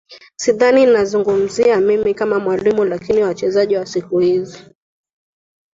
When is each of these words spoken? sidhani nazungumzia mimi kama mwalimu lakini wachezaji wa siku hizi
sidhani 0.35 0.85
nazungumzia 0.85 1.81
mimi 1.81 2.13
kama 2.13 2.39
mwalimu 2.39 2.85
lakini 2.85 3.23
wachezaji 3.23 3.75
wa 3.75 3.85
siku 3.85 4.19
hizi 4.19 4.63